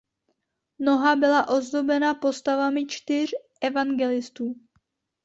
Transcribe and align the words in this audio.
Noha 0.79 1.15
byla 1.15 1.47
ozdobena 1.47 2.13
postavami 2.13 2.85
čtyř 2.87 3.31
evangelistů. 3.61 4.55